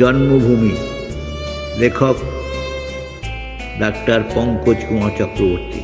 জন্মভূমি। 0.00 0.74
লেখক 1.78 2.16
ডাক্তার 3.80 4.20
পঙ্কজ 4.34 4.78
কুমার 4.88 5.10
চক্রবর্তী। 5.18 5.80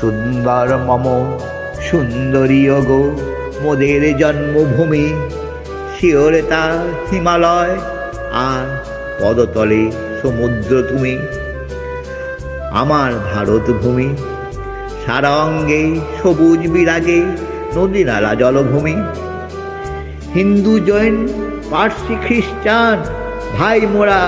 সুন্দর 0.00 0.68
মম, 0.86 1.06
সুন্দরী 1.90 2.62
গো 2.68 3.02
মোদের 3.62 4.02
জন্মভূমি, 4.18 5.06
শিওরে 5.94 6.42
তা 6.42 6.64
হিমালয়, 7.10 7.74
আর 8.32 8.64
পদতলে 9.20 9.82
সমুদ্র 10.22 10.82
তুমি। 10.88 11.18
আমার 12.70 13.10
ভারত 13.34 13.66
ভূমি 13.70 14.16
সারা 15.06 15.32
অঙ্গে 15.36 16.00
সবুজ 16.22 16.60
বিরাগে 16.70 17.20
নদী 17.76 18.04
নালা 18.04 18.34
জলভূমি। 18.34 18.96
হিন্দু 20.34 20.74
জৈন 20.78 21.16
পার্সি 21.72 22.14
খ্রিস্টান, 22.26 22.96
ভাই 23.56 23.80
মোরা 23.80 24.22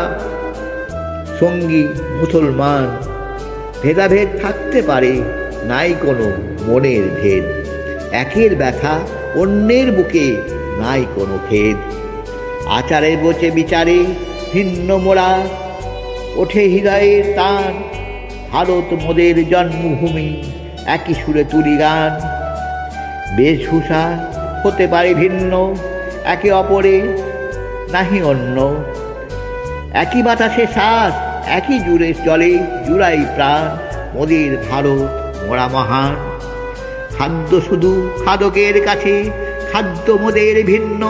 সঙ্গী 1.40 1.82
মুসলমান। 2.20 2.86
ভেদাভেদ 3.82 4.28
থাকতে 4.42 4.78
পারে, 4.82 5.12
নাই 5.70 5.90
কোনো 6.04 6.26
মনের 6.66 7.04
ভেদ। 7.18 7.44
একের 8.22 8.52
ব্যথা 8.56 8.94
অন্যের 9.36 9.88
বুকে, 9.92 10.26
নাই 10.80 11.02
কোনো 11.16 11.36
ভেদ। 11.48 11.76
আচারে 12.78 13.12
বচে 13.22 13.48
বিচারে 13.50 13.98
ভিন্ন 14.52 14.88
মোড়া 14.96 15.30
ওঠে 16.36 16.62
হৃদয়ের 16.68 17.24
তান। 17.36 17.72
ভারত 18.52 18.88
মোদের 19.04 19.36
জন্মভূমি, 19.50 20.28
একই 20.86 21.14
সুরে 21.20 21.44
তুলি 21.44 21.76
গান। 21.76 22.12
বেশভূষা 23.36 24.02
হতে 24.62 24.84
পারে 24.86 25.10
ভিন্ন, 25.14 25.52
একে 26.34 26.50
অপরে 26.52 26.96
নাহি 27.94 28.22
অন্য। 28.22 28.84
একই 29.92 30.22
বাতাসে 30.22 30.66
শ্বাস 30.66 31.14
একই 31.48 31.78
জুড়ে 31.78 32.14
চলে 32.24 32.52
জুড়াই 32.86 33.20
প্রাণ। 33.34 33.64
মোদের 34.14 34.52
ভারত 34.70 35.10
মোরা 35.46 35.68
মহান। 35.68 36.14
খাদ্য 37.18 37.60
শুধু 37.68 37.90
খাদকের 38.24 38.84
কাছে, 38.84 39.30
খাদ্য 39.72 40.12
মোদের 40.12 40.64
ভিন্ন। 40.64 41.02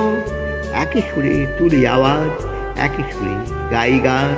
একই 0.73 1.01
সুরে 1.01 1.47
তুলি 1.59 1.87
আওয়াজ, 1.87 2.45
একই 2.79 3.05
সুরে 3.13 3.37
গাই 3.71 3.98
গান। 3.98 4.31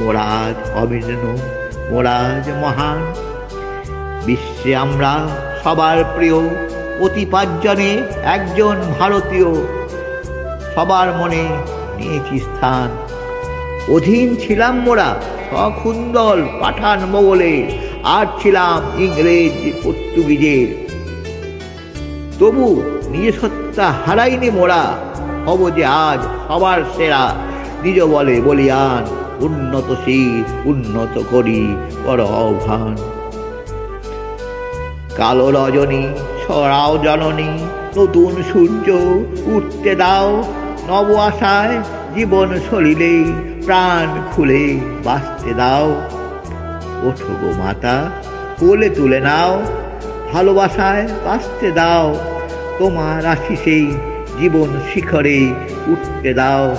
মোরাজ 0.00 0.58
অভিন্ন, 0.74 1.24
মোরাজ 1.90 2.44
মহান। 2.62 3.00
বিশ্বে 4.26 4.76
আমরা 4.76 5.12
সবার 5.64 5.98
প্রিয় 6.16 6.38
অতি 7.00 7.24
পাঁচজনে 7.30 7.90
একজন 8.22 8.76
ভারতীয়। 8.98 9.50
সবার 10.74 11.08
মনে 11.12 11.44
নিয়েছি 12.00 12.36
স্থান। 12.46 12.88
অধীন 13.94 14.28
ছিলাম 14.36 14.74
মোরা 14.80 15.10
সখুন্দল 15.48 16.38
পাঠান 16.60 16.98
মোগলে, 17.12 17.54
আর 18.16 18.26
ছিলাম 18.40 18.80
ইংরেজ, 19.04 19.56
পর্তুগিজের। 19.82 20.68
তবু 22.38 22.66
নিজে 23.10 23.32
সত্তা 23.32 23.86
হারাইনি 24.04 24.50
মোরা, 24.50 24.82
হব 25.46 25.60
যে 25.76 25.84
আজ 25.84 26.20
সবার 26.48 26.80
সেরা, 26.96 27.24
নিজ 27.82 27.98
বলে 28.14 28.36
বলিয়ান, 28.40 29.04
উন্নত 29.40 29.88
শীত, 30.04 30.46
উন্নত 30.64 31.14
করি, 31.32 31.62
কর 32.04 32.20
আহ্বান। 32.40 32.96
কালো 35.16 35.48
রজনী, 35.56 36.04
সরাও 36.42 36.92
জননী, 37.04 37.52
নতুন 37.96 38.32
সূর্য, 38.50 38.88
উঠতে 39.54 39.92
দাও 39.94 40.28
নব 40.88 41.16
আশায় 41.16 41.76
জীবন 42.14 42.60
সলিলে 42.70 43.14
প্রাণ 43.64 44.08
খুলে 44.32 44.80
বাঁচতে 45.04 45.54
দাও। 45.54 45.86
ওঠো 47.02 47.32
গো 47.40 47.50
মাতা, 47.58 48.10
কোলে 48.60 48.88
তুলে 48.90 49.20
নাও, 49.20 49.62
ভালোবাসায় 50.32 51.08
বাঁচতে 51.24 51.70
দাও। 51.70 52.16
তোমার 52.78 53.26
আশিসেই 53.26 53.86
জীবন 54.40 54.68
শিখরে 54.92 55.54
উঠতে 55.86 56.34
দাও। 56.34 56.76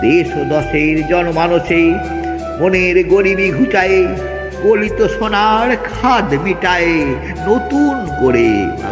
দেশ 0.00 0.28
ও 0.36 0.44
দশের 0.44 0.96
জনমানসে 1.08 1.82
মনের 2.60 3.08
গরিবি 3.08 3.50
ঘুচায়ে, 3.50 4.02
গলিত 4.62 5.06
সোনার 5.06 5.76
খাদ 5.76 6.34
মিটায়ে 6.34 6.96
নতুন 7.46 7.94
করে 8.20 8.48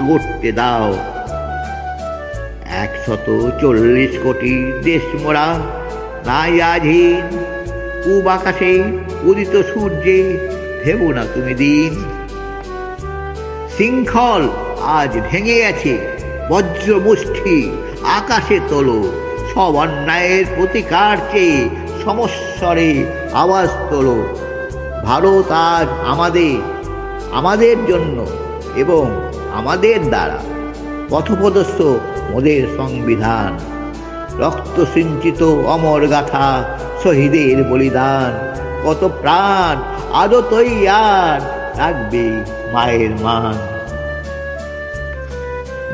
গড়তে 0.08 0.52
দাও। 0.52 0.98
একশত 2.72 3.52
চল্লিশ 3.60 4.18
কোটি 4.22 4.72
দেশ 4.82 5.22
মোড়া 5.22 5.60
নাই 6.26 6.62
আধীন 6.62 7.22
পূব 8.04 8.28
আকাশে 8.28 8.82
উদিত 9.22 9.62
সূর্যে 9.74 10.38
ভেবো 10.84 11.12
না 11.12 11.24
তুমি 11.34 11.54
দিন। 11.54 12.04
শৃঙ্খল 13.76 14.48
আজ 14.82 15.18
ভেঙে 15.30 15.54
গেছে 15.54 15.98
বজ্র 16.48 17.00
আকাশে 18.04 18.60
তোলো। 18.68 19.12
সব 19.54 19.76
অন্যায়ের 19.76 20.44
প্রতিকার 20.56 21.16
চেয়ে 21.32 21.68
সমস্বরে 22.04 23.04
আওয়াজ 23.32 23.68
তোলো। 23.90 24.34
ভারত 25.04 25.50
আজ 25.50 25.88
আমাদের 26.06 26.56
আমাদের 27.32 27.76
জন্য 27.86 28.26
এবং 28.76 29.20
আমাদের 29.52 30.08
দ্বারা 30.08 30.38
পথপ্রদর্শ 31.12 31.80
মোদের 32.30 32.68
সংবিধান। 32.76 33.58
রক্ত 34.38 34.84
সিঞ্চিত 34.94 35.42
অমর 35.42 36.06
গাথা 36.06 36.64
শহীদের 37.02 37.64
বলিদান। 37.64 38.32
কত 38.84 39.10
প্রাণ 39.20 39.76
আদো 40.12 40.42
তৈয়ার 40.42 41.40
রাখবে 41.78 42.44
মায়ের 42.72 43.10
মান। 43.10 43.54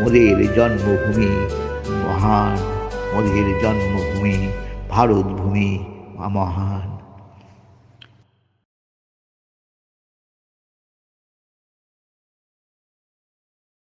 মোদের 0.01 0.55
জন্মভূমি 0.55 1.47
মহান, 2.05 2.57
মোদের 3.15 3.49
জন্মভূমি 3.63 4.49
ভারত 4.91 5.27
ভূমি 5.41 5.85
মহান। 6.19 6.98